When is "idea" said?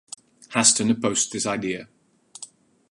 1.45-1.87